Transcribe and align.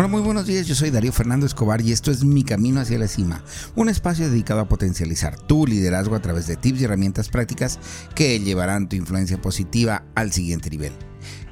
Hola, 0.00 0.08
muy 0.08 0.22
buenos 0.22 0.46
días. 0.46 0.66
Yo 0.66 0.74
soy 0.74 0.88
Darío 0.90 1.12
Fernando 1.12 1.44
Escobar 1.44 1.82
y 1.82 1.92
esto 1.92 2.10
es 2.10 2.24
Mi 2.24 2.42
Camino 2.42 2.80
hacia 2.80 2.98
la 2.98 3.06
Cima, 3.06 3.44
un 3.76 3.90
espacio 3.90 4.30
dedicado 4.30 4.60
a 4.60 4.66
potencializar 4.66 5.38
tu 5.38 5.66
liderazgo 5.66 6.14
a 6.14 6.22
través 6.22 6.46
de 6.46 6.56
tips 6.56 6.80
y 6.80 6.84
herramientas 6.84 7.28
prácticas 7.28 7.78
que 8.14 8.40
llevarán 8.40 8.88
tu 8.88 8.96
influencia 8.96 9.42
positiva 9.42 10.04
al 10.14 10.32
siguiente 10.32 10.70
nivel. 10.70 10.94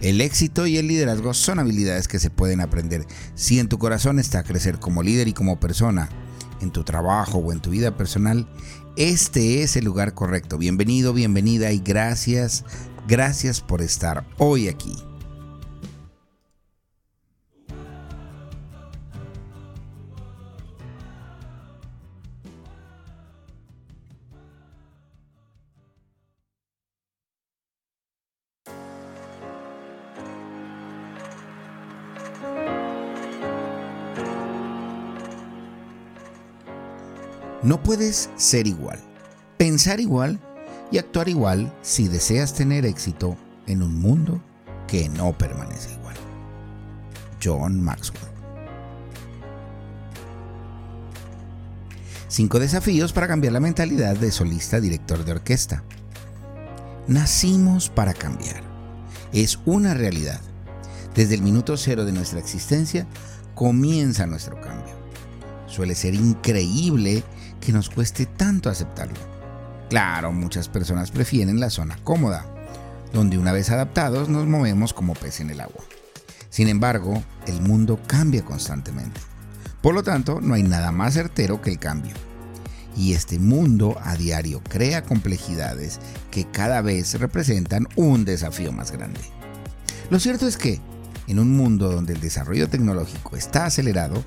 El 0.01 0.23
éxito 0.23 0.67
y 0.67 0.79
el 0.79 0.89
liderazgo 0.89 1.35
son 1.35 1.59
habilidades 1.59 2.09
que 2.09 2.19
se 2.19 2.31
pueden 2.31 2.63
aprender 2.63 3.07
si 3.35 3.59
en 3.59 3.69
tu 3.69 3.77
corazón 3.77 4.19
está 4.19 4.43
crecer 4.45 4.79
como 4.79 5.03
líder 5.03 5.29
y 5.29 5.35
como 5.35 5.61
persona, 5.61 6.09
en 6.63 6.71
tu 6.71 6.85
trabajo 6.85 7.37
o 7.37 7.53
en 7.53 7.61
tu 7.61 7.69
vida 7.69 7.99
personal. 7.99 8.49
Este 8.97 9.63
es 9.63 9.77
el 9.77 9.85
lugar 9.85 10.15
correcto. 10.15 10.57
Bienvenido, 10.57 11.13
bienvenida 11.13 11.71
y 11.71 11.81
gracias, 11.81 12.65
gracias 13.07 13.61
por 13.61 13.83
estar 13.83 14.27
hoy 14.39 14.69
aquí. 14.69 14.97
No 37.63 37.83
puedes 37.83 38.31
ser 38.37 38.69
igual, 38.69 39.01
pensar 39.57 39.99
igual 39.99 40.39
y 40.93 40.99
actuar 40.99 41.29
igual 41.29 41.73
si 41.83 42.07
deseas 42.07 42.55
tener 42.55 42.87
éxito 42.87 43.37
en 43.67 43.83
un 43.83 43.99
mundo 44.01 44.41
que 44.87 45.09
no 45.09 45.37
permanece 45.37 45.93
igual. 45.93 46.15
John 47.43 47.83
Maxwell. 47.83 48.23
Cinco 52.29 52.61
desafíos 52.61 53.13
para 53.13 53.27
cambiar 53.27 53.55
la 53.55 53.61
mentalidad 53.61 54.17
de 54.17 54.31
solista 54.31 54.81
director 54.81 55.25
de 55.25 55.33
orquesta. 55.33 55.83
Nacimos 57.09 57.89
para 57.89 58.15
cambiar. 58.15 58.63
Es 59.33 59.59
una 59.67 59.95
realidad. 59.95 60.41
Desde 61.17 61.35
el 61.35 61.43
minuto 61.43 61.77
cero 61.77 62.05
de 62.05 62.13
nuestra 62.13 62.39
existencia 62.39 63.07
comienza 63.57 64.27
nuestro 64.27 64.61
cambio. 64.61 64.95
Suele 65.67 65.95
ser 65.95 66.15
increíble 66.15 67.25
que 67.61 67.73
nos 67.73 67.91
cueste 67.91 68.27
tanto 68.27 68.71
aceptarlo. 68.71 69.19
Claro, 69.89 70.33
muchas 70.33 70.69
personas 70.69 71.11
prefieren 71.11 71.61
la 71.61 71.71
zona 71.71 71.97
cómoda, 72.05 72.45
donde 73.13 73.39
una 73.39 73.53
vez 73.53 73.71
adaptados 73.71 74.29
nos 74.29 74.47
movemos 74.47 74.93
como 74.93 75.15
pez 75.15 75.41
en 75.41 75.51
el 75.51 75.61
agua. 75.61 75.83
Sin 76.51 76.69
embargo, 76.69 77.23
el 77.47 77.61
mundo 77.61 77.99
cambia 78.07 78.45
constantemente. 78.45 79.21
Por 79.83 79.95
lo 79.95 80.03
tanto, 80.03 80.41
no 80.41 80.55
hay 80.55 80.63
nada 80.63 80.93
más 80.93 81.15
certero 81.15 81.63
que 81.63 81.71
el 81.71 81.79
cambio. 81.79 82.15
Y 82.97 83.13
este 83.13 83.39
mundo 83.39 83.97
a 84.03 84.17
diario 84.17 84.61
crea 84.69 85.05
complejidades 85.05 86.01
que 86.31 86.51
cada 86.51 86.83
vez 86.83 87.19
representan 87.19 87.87
un 87.97 88.25
desafío 88.25 88.73
más 88.73 88.91
grande. 88.91 89.21
Lo 90.11 90.19
cierto 90.19 90.49
es 90.49 90.57
que, 90.57 90.81
en 91.29 91.39
un 91.39 91.57
mundo 91.57 91.93
donde 91.93 92.15
el 92.15 92.21
desarrollo 92.21 92.69
tecnológico 92.69 93.37
está 93.37 93.67
acelerado, 93.67 94.25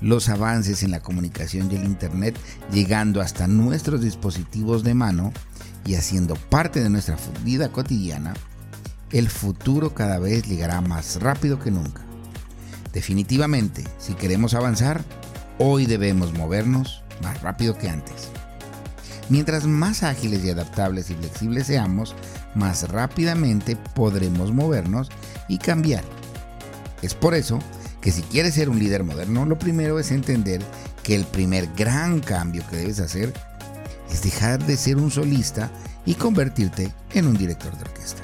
los 0.00 0.28
avances 0.28 0.82
en 0.82 0.90
la 0.90 1.00
comunicación 1.00 1.70
y 1.70 1.76
el 1.76 1.84
Internet 1.84 2.38
llegando 2.72 3.20
hasta 3.20 3.46
nuestros 3.46 4.00
dispositivos 4.00 4.84
de 4.84 4.94
mano 4.94 5.32
y 5.84 5.94
haciendo 5.94 6.34
parte 6.34 6.80
de 6.80 6.90
nuestra 6.90 7.16
vida 7.44 7.70
cotidiana, 7.70 8.34
el 9.10 9.28
futuro 9.28 9.94
cada 9.94 10.18
vez 10.18 10.46
llegará 10.46 10.80
más 10.80 11.20
rápido 11.20 11.58
que 11.58 11.70
nunca. 11.70 12.02
Definitivamente, 12.92 13.84
si 13.98 14.14
queremos 14.14 14.54
avanzar, 14.54 15.02
hoy 15.58 15.86
debemos 15.86 16.32
movernos 16.34 17.02
más 17.22 17.40
rápido 17.42 17.76
que 17.76 17.88
antes. 17.88 18.28
Mientras 19.28 19.66
más 19.66 20.02
ágiles 20.02 20.44
y 20.44 20.50
adaptables 20.50 21.10
y 21.10 21.14
flexibles 21.14 21.66
seamos, 21.66 22.14
más 22.54 22.88
rápidamente 22.88 23.76
podremos 23.94 24.52
movernos 24.52 25.10
y 25.48 25.58
cambiar. 25.58 26.04
Es 27.02 27.14
por 27.14 27.34
eso 27.34 27.58
que 28.00 28.12
si 28.12 28.22
quieres 28.22 28.54
ser 28.54 28.68
un 28.68 28.78
líder 28.78 29.04
moderno, 29.04 29.44
lo 29.44 29.58
primero 29.58 29.98
es 29.98 30.10
entender 30.10 30.62
que 31.02 31.14
el 31.14 31.24
primer 31.24 31.68
gran 31.74 32.20
cambio 32.20 32.64
que 32.68 32.76
debes 32.76 33.00
hacer 33.00 33.32
es 34.10 34.22
dejar 34.22 34.64
de 34.64 34.76
ser 34.76 34.96
un 34.96 35.10
solista 35.10 35.70
y 36.04 36.14
convertirte 36.14 36.92
en 37.12 37.26
un 37.26 37.36
director 37.36 37.76
de 37.76 37.82
orquesta. 37.82 38.22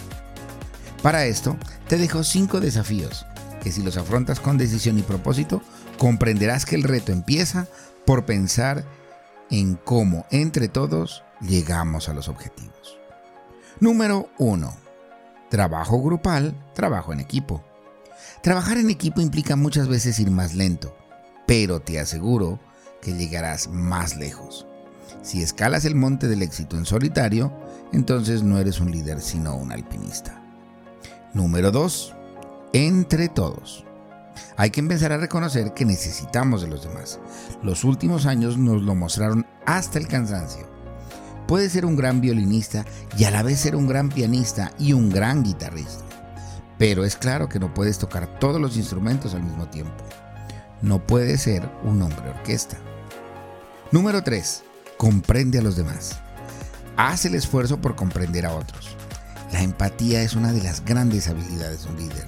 Para 1.02 1.26
esto, 1.26 1.56
te 1.88 1.98
dejo 1.98 2.24
cinco 2.24 2.60
desafíos 2.60 3.26
que 3.62 3.72
si 3.72 3.82
los 3.82 3.96
afrontas 3.96 4.40
con 4.40 4.58
decisión 4.58 4.98
y 4.98 5.02
propósito, 5.02 5.62
comprenderás 5.98 6.66
que 6.66 6.76
el 6.76 6.82
reto 6.82 7.12
empieza 7.12 7.66
por 8.04 8.26
pensar 8.26 8.84
en 9.50 9.76
cómo 9.76 10.26
entre 10.30 10.68
todos 10.68 11.24
llegamos 11.40 12.08
a 12.08 12.14
los 12.14 12.28
objetivos. 12.28 12.98
Número 13.80 14.28
1. 14.38 14.76
Trabajo 15.50 16.00
grupal, 16.02 16.54
trabajo 16.74 17.12
en 17.12 17.20
equipo. 17.20 17.64
Trabajar 18.44 18.76
en 18.76 18.90
equipo 18.90 19.22
implica 19.22 19.56
muchas 19.56 19.88
veces 19.88 20.20
ir 20.20 20.30
más 20.30 20.52
lento, 20.52 20.94
pero 21.46 21.80
te 21.80 21.98
aseguro 21.98 22.60
que 23.00 23.14
llegarás 23.14 23.68
más 23.68 24.18
lejos. 24.18 24.66
Si 25.22 25.42
escalas 25.42 25.86
el 25.86 25.94
monte 25.94 26.28
del 26.28 26.42
éxito 26.42 26.76
en 26.76 26.84
solitario, 26.84 27.50
entonces 27.94 28.42
no 28.42 28.58
eres 28.58 28.80
un 28.80 28.90
líder 28.90 29.22
sino 29.22 29.56
un 29.56 29.72
alpinista. 29.72 30.42
Número 31.32 31.70
2. 31.70 32.14
Entre 32.74 33.30
todos. 33.30 33.86
Hay 34.58 34.68
que 34.68 34.80
empezar 34.80 35.12
a 35.12 35.16
reconocer 35.16 35.72
que 35.72 35.86
necesitamos 35.86 36.60
de 36.60 36.68
los 36.68 36.84
demás. 36.84 37.20
Los 37.62 37.82
últimos 37.82 38.26
años 38.26 38.58
nos 38.58 38.82
lo 38.82 38.94
mostraron 38.94 39.46
hasta 39.64 39.98
el 39.98 40.06
cansancio. 40.06 40.68
Puedes 41.48 41.72
ser 41.72 41.86
un 41.86 41.96
gran 41.96 42.20
violinista 42.20 42.84
y 43.16 43.24
a 43.24 43.30
la 43.30 43.42
vez 43.42 43.58
ser 43.58 43.74
un 43.74 43.88
gran 43.88 44.10
pianista 44.10 44.70
y 44.78 44.92
un 44.92 45.08
gran 45.08 45.42
guitarrista. 45.42 46.04
Pero 46.78 47.04
es 47.04 47.16
claro 47.16 47.48
que 47.48 47.60
no 47.60 47.72
puedes 47.72 47.98
tocar 47.98 48.38
todos 48.38 48.60
los 48.60 48.76
instrumentos 48.76 49.34
al 49.34 49.42
mismo 49.42 49.66
tiempo. 49.68 49.92
No 50.82 51.06
puedes 51.06 51.42
ser 51.42 51.68
un 51.84 52.02
hombre 52.02 52.30
orquesta. 52.30 52.76
Número 53.92 54.22
3. 54.22 54.64
Comprende 54.96 55.58
a 55.58 55.62
los 55.62 55.76
demás. 55.76 56.18
Haz 56.96 57.24
el 57.24 57.34
esfuerzo 57.34 57.80
por 57.80 57.94
comprender 57.94 58.44
a 58.44 58.54
otros. 58.54 58.96
La 59.52 59.62
empatía 59.62 60.22
es 60.22 60.34
una 60.34 60.52
de 60.52 60.62
las 60.62 60.84
grandes 60.84 61.28
habilidades 61.28 61.84
de 61.84 61.90
un 61.90 61.96
líder. 61.96 62.26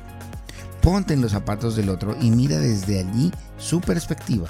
Ponte 0.81 1.15
en 1.15 1.21
los 1.21 1.33
zapatos 1.33 1.75
del 1.75 1.89
otro 1.89 2.17
y 2.21 2.31
mira 2.31 2.59
desde 2.59 3.01
allí 3.01 3.33
su 3.59 3.81
perspectiva. 3.81 4.49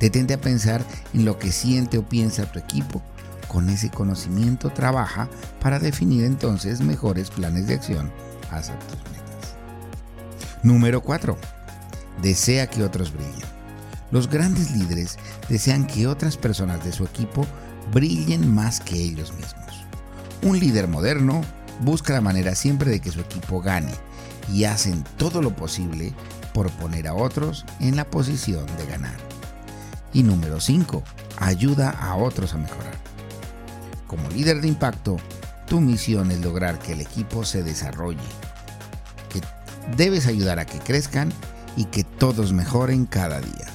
Detente 0.00 0.34
a 0.34 0.40
pensar 0.40 0.84
en 1.14 1.24
lo 1.24 1.38
que 1.38 1.52
siente 1.52 1.98
o 1.98 2.02
piensa 2.02 2.50
tu 2.50 2.58
equipo. 2.58 3.00
Con 3.46 3.70
ese 3.70 3.88
conocimiento 3.88 4.70
trabaja 4.70 5.28
para 5.60 5.78
definir 5.78 6.24
entonces 6.24 6.80
mejores 6.80 7.30
planes 7.30 7.68
de 7.68 7.74
acción 7.74 8.10
hacia 8.50 8.78
tus 8.80 8.98
metas. 9.10 9.54
Número 10.62 11.00
4. 11.00 11.36
Desea 12.22 12.68
que 12.68 12.82
otros 12.82 13.12
brillen. 13.12 13.48
Los 14.10 14.28
grandes 14.28 14.70
líderes 14.70 15.18
desean 15.48 15.86
que 15.86 16.06
otras 16.06 16.36
personas 16.36 16.84
de 16.84 16.92
su 16.92 17.04
equipo 17.04 17.46
brillen 17.92 18.52
más 18.52 18.80
que 18.80 18.96
ellos 18.96 19.32
mismos. 19.34 19.84
Un 20.42 20.58
líder 20.58 20.88
moderno 20.88 21.42
busca 21.80 22.12
la 22.12 22.20
manera 22.20 22.54
siempre 22.54 22.90
de 22.90 23.00
que 23.00 23.10
su 23.10 23.20
equipo 23.20 23.60
gane 23.60 23.92
y 24.52 24.64
hacen 24.64 25.04
todo 25.16 25.42
lo 25.42 25.54
posible 25.54 26.14
por 26.54 26.70
poner 26.70 27.08
a 27.08 27.14
otros 27.14 27.64
en 27.80 27.96
la 27.96 28.04
posición 28.04 28.64
de 28.78 28.86
ganar. 28.86 29.16
Y 30.12 30.22
número 30.22 30.60
5. 30.60 31.02
Ayuda 31.38 31.90
a 31.90 32.16
otros 32.16 32.54
a 32.54 32.58
mejorar. 32.58 32.94
Como 34.06 34.28
líder 34.30 34.60
de 34.60 34.68
impacto, 34.68 35.16
tu 35.66 35.80
misión 35.80 36.30
es 36.30 36.40
lograr 36.40 36.78
que 36.78 36.92
el 36.92 37.00
equipo 37.00 37.44
se 37.44 37.62
desarrolle, 37.62 38.18
que 39.28 39.40
debes 39.96 40.26
ayudar 40.26 40.58
a 40.58 40.66
que 40.66 40.78
crezcan 40.78 41.32
y 41.76 41.84
que 41.86 42.04
todos 42.04 42.52
mejoren 42.52 43.06
cada 43.06 43.40
día. 43.40 43.66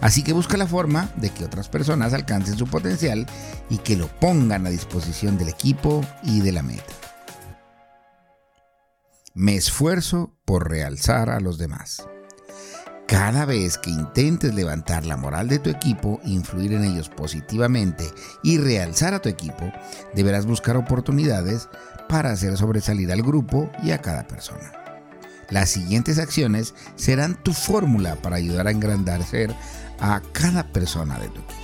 Así 0.00 0.22
que 0.22 0.32
busca 0.32 0.56
la 0.56 0.66
forma 0.66 1.10
de 1.16 1.30
que 1.30 1.44
otras 1.44 1.68
personas 1.68 2.12
alcancen 2.12 2.56
su 2.56 2.66
potencial 2.66 3.26
y 3.70 3.78
que 3.78 3.96
lo 3.96 4.08
pongan 4.20 4.66
a 4.66 4.70
disposición 4.70 5.38
del 5.38 5.48
equipo 5.48 6.04
y 6.22 6.40
de 6.40 6.52
la 6.52 6.62
meta. 6.62 6.92
Me 9.34 9.54
esfuerzo 9.54 10.34
por 10.44 10.70
realzar 10.70 11.30
a 11.30 11.40
los 11.40 11.58
demás. 11.58 12.06
Cada 13.06 13.44
vez 13.44 13.78
que 13.78 13.90
intentes 13.90 14.52
levantar 14.52 15.06
la 15.06 15.16
moral 15.16 15.46
de 15.46 15.60
tu 15.60 15.70
equipo, 15.70 16.20
influir 16.24 16.72
en 16.72 16.82
ellos 16.82 17.08
positivamente 17.08 18.04
y 18.42 18.58
realzar 18.58 19.14
a 19.14 19.22
tu 19.22 19.28
equipo, 19.28 19.72
deberás 20.14 20.44
buscar 20.44 20.76
oportunidades 20.76 21.68
para 22.08 22.32
hacer 22.32 22.56
sobresalir 22.56 23.12
al 23.12 23.22
grupo 23.22 23.70
y 23.80 23.92
a 23.92 23.98
cada 23.98 24.26
persona. 24.26 24.72
Las 25.50 25.70
siguientes 25.70 26.18
acciones 26.18 26.74
serán 26.96 27.40
tu 27.40 27.52
fórmula 27.52 28.16
para 28.16 28.36
ayudar 28.36 28.66
a 28.66 28.72
engrandecer 28.72 29.54
a 30.00 30.20
cada 30.32 30.64
persona 30.72 31.16
de 31.20 31.28
tu 31.28 31.40
equipo. 31.40 31.62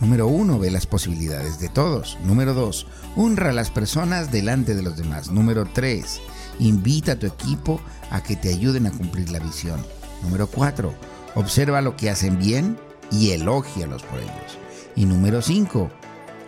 Número 0.00 0.28
1. 0.28 0.58
Ve 0.58 0.70
las 0.70 0.86
posibilidades 0.86 1.60
de 1.60 1.68
todos. 1.68 2.16
Número 2.24 2.54
2. 2.54 2.86
Honra 3.16 3.50
a 3.50 3.52
las 3.52 3.70
personas 3.70 4.32
delante 4.32 4.74
de 4.74 4.80
los 4.80 4.96
demás. 4.96 5.30
Número 5.30 5.66
3 5.66 6.22
Invita 6.60 7.12
a 7.12 7.18
tu 7.18 7.26
equipo 7.26 7.80
a 8.10 8.22
que 8.22 8.36
te 8.36 8.50
ayuden 8.50 8.86
a 8.86 8.90
cumplir 8.90 9.30
la 9.30 9.38
visión. 9.38 9.84
Número 10.22 10.46
4. 10.46 10.94
Observa 11.34 11.80
lo 11.80 11.96
que 11.96 12.10
hacen 12.10 12.38
bien 12.38 12.78
y 13.10 13.30
elógialos 13.30 14.02
por 14.02 14.18
ellos. 14.20 14.58
Y 14.94 15.06
número 15.06 15.40
5. 15.42 15.90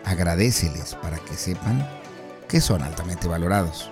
Agradeceles 0.05 0.95
para 0.97 1.19
que 1.19 1.35
sepan 1.35 1.89
que 2.49 2.61
son 2.61 2.83
altamente 2.83 3.27
valorados. 3.27 3.91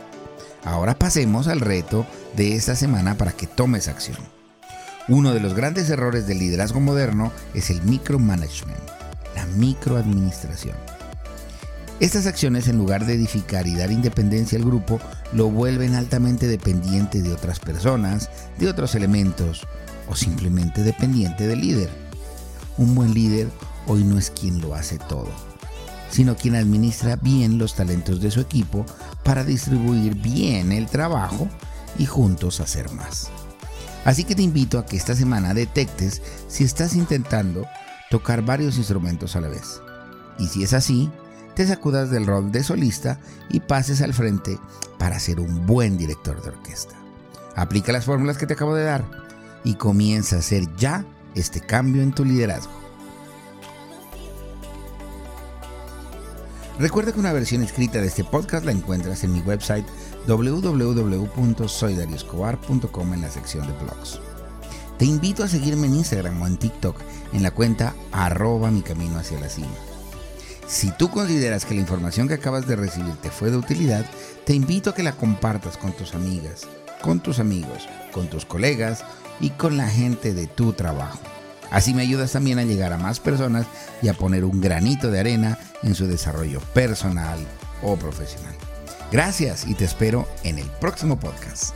Ahora 0.64 0.98
pasemos 0.98 1.48
al 1.48 1.60
reto 1.60 2.06
de 2.36 2.54
esta 2.54 2.76
semana 2.76 3.16
para 3.16 3.32
que 3.32 3.46
tomes 3.46 3.88
acción. 3.88 4.18
Uno 5.08 5.32
de 5.32 5.40
los 5.40 5.54
grandes 5.54 5.88
errores 5.88 6.26
del 6.26 6.38
liderazgo 6.38 6.80
moderno 6.80 7.32
es 7.54 7.70
el 7.70 7.82
micromanagement, 7.82 8.78
la 9.34 9.46
microadministración. 9.46 10.76
Estas 12.00 12.26
acciones, 12.26 12.68
en 12.68 12.78
lugar 12.78 13.06
de 13.06 13.14
edificar 13.14 13.66
y 13.66 13.74
dar 13.74 13.90
independencia 13.90 14.58
al 14.58 14.64
grupo, 14.64 15.00
lo 15.32 15.50
vuelven 15.50 15.94
altamente 15.94 16.46
dependiente 16.46 17.22
de 17.22 17.32
otras 17.32 17.60
personas, 17.60 18.30
de 18.58 18.68
otros 18.68 18.94
elementos 18.94 19.66
o 20.08 20.16
simplemente 20.16 20.82
dependiente 20.82 21.46
del 21.46 21.60
líder. 21.60 21.90
Un 22.78 22.94
buen 22.94 23.14
líder 23.14 23.48
hoy 23.86 24.04
no 24.04 24.18
es 24.18 24.30
quien 24.30 24.60
lo 24.60 24.74
hace 24.74 24.98
todo, 24.98 25.28
sino 26.10 26.36
quien 26.36 26.56
administra 26.56 27.16
bien 27.16 27.58
los 27.58 27.74
talentos 27.74 28.20
de 28.20 28.30
su 28.30 28.40
equipo 28.40 28.84
para 29.22 29.44
distribuir 29.44 30.14
bien 30.16 30.72
el 30.72 30.86
trabajo 30.86 31.48
y 31.98 32.06
juntos 32.06 32.60
hacer 32.60 32.90
más. 32.92 33.30
Así 34.04 34.24
que 34.24 34.34
te 34.34 34.42
invito 34.42 34.78
a 34.78 34.86
que 34.86 34.96
esta 34.96 35.14
semana 35.14 35.54
detectes 35.54 36.22
si 36.48 36.64
estás 36.64 36.94
intentando 36.94 37.66
tocar 38.10 38.42
varios 38.42 38.78
instrumentos 38.78 39.36
a 39.36 39.40
la 39.40 39.48
vez. 39.48 39.80
Y 40.38 40.46
si 40.46 40.62
es 40.62 40.72
así, 40.72 41.10
te 41.54 41.66
sacudas 41.66 42.10
del 42.10 42.26
rol 42.26 42.52
de 42.52 42.62
solista 42.62 43.18
y 43.48 43.60
pases 43.60 44.02
al 44.02 44.12
frente 44.14 44.58
para 44.98 45.18
ser 45.18 45.40
un 45.40 45.66
buen 45.66 45.96
director 45.96 46.42
de 46.42 46.50
orquesta. 46.50 46.94
Aplica 47.56 47.92
las 47.92 48.04
fórmulas 48.04 48.36
que 48.38 48.46
te 48.46 48.54
acabo 48.54 48.74
de 48.74 48.84
dar 48.84 49.04
y 49.64 49.74
comienza 49.74 50.36
a 50.36 50.38
hacer 50.40 50.64
ya 50.76 51.04
este 51.34 51.60
cambio 51.60 52.02
en 52.02 52.12
tu 52.12 52.24
liderazgo. 52.24 52.72
Recuerda 56.78 57.12
que 57.12 57.20
una 57.20 57.34
versión 57.34 57.62
escrita 57.62 58.00
de 58.00 58.06
este 58.06 58.24
podcast 58.24 58.64
la 58.64 58.72
encuentras 58.72 59.22
en 59.24 59.34
mi 59.34 59.40
website 59.40 59.84
www.soydarioscobar.com 60.26 63.14
en 63.14 63.20
la 63.20 63.30
sección 63.30 63.66
de 63.66 63.74
blogs. 63.84 64.18
Te 64.98 65.04
invito 65.04 65.44
a 65.44 65.48
seguirme 65.48 65.88
en 65.88 65.96
Instagram 65.96 66.40
o 66.40 66.46
en 66.46 66.56
TikTok 66.56 66.96
en 67.32 67.42
la 67.42 67.50
cuenta 67.50 67.94
arroba 68.12 68.70
mi 68.70 68.80
camino 68.82 69.18
hacia 69.18 69.40
la 69.40 69.50
cima. 69.50 69.89
Si 70.70 70.92
tú 70.92 71.10
consideras 71.10 71.64
que 71.64 71.74
la 71.74 71.80
información 71.80 72.28
que 72.28 72.34
acabas 72.34 72.68
de 72.68 72.76
recibir 72.76 73.16
te 73.16 73.32
fue 73.32 73.50
de 73.50 73.56
utilidad, 73.56 74.06
te 74.46 74.54
invito 74.54 74.90
a 74.90 74.94
que 74.94 75.02
la 75.02 75.10
compartas 75.10 75.76
con 75.76 75.90
tus 75.92 76.14
amigas, 76.14 76.68
con 77.02 77.18
tus 77.18 77.40
amigos, 77.40 77.88
con 78.12 78.28
tus 78.28 78.44
colegas 78.44 79.04
y 79.40 79.50
con 79.50 79.76
la 79.76 79.88
gente 79.88 80.32
de 80.32 80.46
tu 80.46 80.72
trabajo. 80.72 81.18
Así 81.72 81.92
me 81.92 82.02
ayudas 82.02 82.30
también 82.30 82.60
a 82.60 82.64
llegar 82.64 82.92
a 82.92 82.98
más 82.98 83.18
personas 83.18 83.66
y 84.00 84.06
a 84.06 84.14
poner 84.14 84.44
un 84.44 84.60
granito 84.60 85.10
de 85.10 85.18
arena 85.18 85.58
en 85.82 85.96
su 85.96 86.06
desarrollo 86.06 86.60
personal 86.72 87.40
o 87.82 87.96
profesional. 87.96 88.54
Gracias 89.10 89.66
y 89.66 89.74
te 89.74 89.84
espero 89.84 90.28
en 90.44 90.60
el 90.60 90.66
próximo 90.80 91.18
podcast. 91.18 91.74